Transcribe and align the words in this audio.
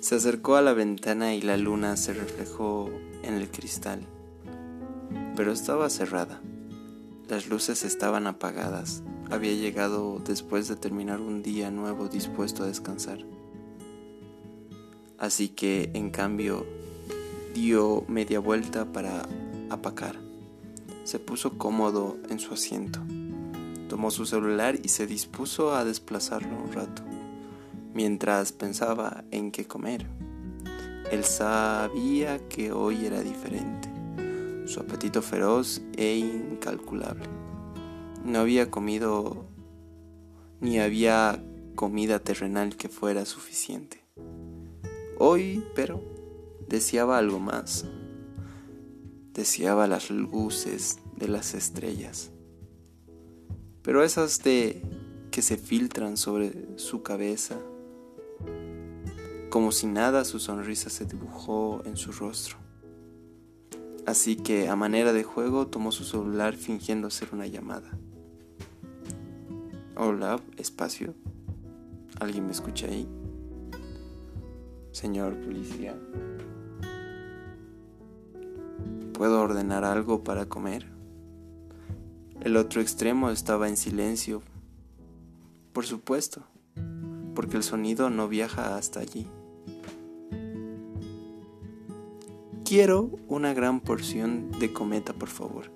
Se 0.00 0.14
acercó 0.14 0.56
a 0.56 0.62
la 0.62 0.72
ventana 0.72 1.34
y 1.34 1.42
la 1.42 1.58
luna 1.58 1.94
se 1.98 2.14
reflejó 2.14 2.90
en 3.22 3.34
el 3.34 3.50
cristal, 3.50 4.00
pero 5.36 5.52
estaba 5.52 5.90
cerrada. 5.90 6.40
Las 7.28 7.48
luces 7.48 7.84
estaban 7.84 8.26
apagadas. 8.26 9.02
Había 9.30 9.52
llegado 9.52 10.18
después 10.18 10.68
de 10.68 10.76
terminar 10.76 11.20
un 11.20 11.42
día 11.42 11.70
nuevo 11.70 12.08
dispuesto 12.08 12.62
a 12.62 12.66
descansar. 12.66 13.18
Así 15.18 15.50
que, 15.50 15.90
en 15.92 16.10
cambio, 16.10 16.64
dio 17.52 18.06
media 18.08 18.40
vuelta 18.40 18.90
para 18.90 19.28
apacar. 19.68 20.18
Se 21.04 21.18
puso 21.18 21.58
cómodo 21.58 22.16
en 22.30 22.38
su 22.38 22.54
asiento. 22.54 23.00
Tomó 23.90 24.10
su 24.10 24.24
celular 24.24 24.78
y 24.82 24.88
se 24.88 25.06
dispuso 25.06 25.74
a 25.74 25.84
desplazarlo 25.84 26.56
un 26.56 26.72
rato, 26.72 27.02
mientras 27.94 28.52
pensaba 28.52 29.24
en 29.30 29.50
qué 29.50 29.66
comer. 29.66 30.06
Él 31.10 31.24
sabía 31.24 32.46
que 32.48 32.72
hoy 32.72 33.04
era 33.06 33.20
diferente 33.20 33.90
su 34.70 34.78
apetito 34.78 35.20
feroz 35.20 35.82
e 35.96 36.16
incalculable. 36.16 37.26
No 38.24 38.38
había 38.38 38.70
comido 38.70 39.44
ni 40.60 40.78
había 40.78 41.42
comida 41.74 42.20
terrenal 42.20 42.76
que 42.76 42.88
fuera 42.88 43.24
suficiente. 43.24 44.04
Hoy, 45.18 45.64
pero, 45.74 46.00
deseaba 46.68 47.18
algo 47.18 47.40
más. 47.40 47.84
Deseaba 49.34 49.88
las 49.88 50.10
luces 50.10 51.00
de 51.16 51.28
las 51.28 51.54
estrellas. 51.54 52.30
Pero 53.82 54.04
esas 54.04 54.42
de 54.42 54.82
que 55.32 55.42
se 55.42 55.56
filtran 55.56 56.16
sobre 56.16 56.78
su 56.78 57.02
cabeza. 57.02 57.56
Como 59.50 59.72
si 59.72 59.86
nada, 59.86 60.24
su 60.24 60.38
sonrisa 60.38 60.90
se 60.90 61.06
dibujó 61.06 61.82
en 61.84 61.96
su 61.96 62.12
rostro. 62.12 62.56
Así 64.06 64.36
que 64.36 64.68
a 64.68 64.76
manera 64.76 65.12
de 65.12 65.24
juego 65.24 65.66
tomó 65.66 65.92
su 65.92 66.04
celular 66.04 66.54
fingiendo 66.54 67.08
hacer 67.08 67.28
una 67.32 67.46
llamada. 67.46 67.90
Hola, 69.96 70.40
espacio. 70.56 71.14
¿Alguien 72.20 72.46
me 72.46 72.52
escucha 72.52 72.86
ahí? 72.86 73.08
Señor 74.92 75.36
policía. 75.40 75.96
¿Puedo 79.12 79.40
ordenar 79.40 79.84
algo 79.84 80.24
para 80.24 80.46
comer? 80.46 80.86
El 82.40 82.56
otro 82.56 82.80
extremo 82.80 83.30
estaba 83.30 83.68
en 83.68 83.76
silencio. 83.76 84.42
Por 85.72 85.84
supuesto, 85.84 86.44
porque 87.50 87.56
el 87.56 87.64
sonido 87.64 88.10
no 88.10 88.28
viaja 88.28 88.76
hasta 88.76 89.00
allí. 89.00 89.26
Quiero 92.64 93.10
una 93.26 93.52
gran 93.54 93.80
porción 93.80 94.52
de 94.60 94.72
cometa, 94.72 95.12
por 95.14 95.30
favor, 95.30 95.72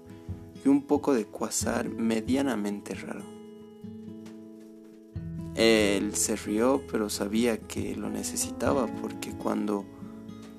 y 0.65 0.69
un 0.69 0.83
poco 0.83 1.15
de 1.15 1.25
cuasar 1.25 1.89
medianamente 1.89 2.95
raro. 2.95 3.25
Él 5.57 6.15
se 6.15 6.37
rió, 6.37 6.81
pero 6.93 7.11
sabía 7.11 7.59
que 7.59 7.97
lo 7.97 8.09
necesitaba 8.09 8.87
porque 8.87 9.33
cuando 9.33 9.85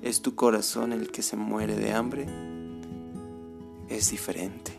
es 0.02 0.20
tu 0.20 0.34
corazón 0.34 0.92
el 0.92 1.10
que 1.10 1.22
se 1.22 1.38
muere 1.38 1.76
de 1.76 1.94
hambre, 1.94 2.26
es 3.88 4.10
diferente. 4.10 4.72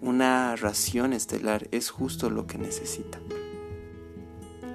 Una 0.00 0.56
ración 0.56 1.12
estelar 1.12 1.68
es 1.70 1.90
justo 1.90 2.30
lo 2.30 2.48
que 2.48 2.58
necesita. 2.58 3.20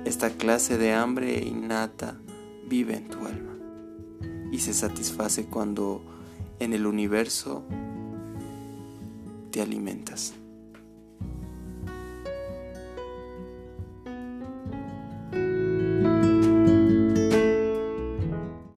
Esta 0.05 0.29
clase 0.29 0.77
de 0.77 0.93
hambre 0.93 1.43
innata 1.43 2.15
vive 2.69 2.95
en 2.95 3.09
tu 3.09 3.25
alma 3.25 3.57
y 4.51 4.59
se 4.59 4.73
satisface 4.73 5.47
cuando 5.47 6.03
en 6.59 6.73
el 6.73 6.85
universo 6.85 7.63
te 9.51 9.61
alimentas. 9.61 10.35